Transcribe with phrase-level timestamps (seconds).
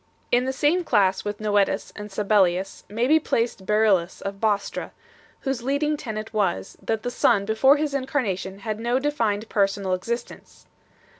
[0.31, 4.93] In the same class with Noetus and Sabellius may be placed Beryllus of Bostra,
[5.41, 10.15] whose leading tenet was, that the Son before His Incarnation had no defined personal J
[10.15, 10.39] See p.